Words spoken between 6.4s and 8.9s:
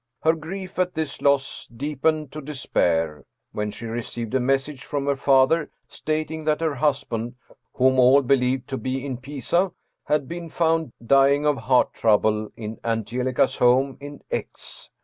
that her husband, whom all believed to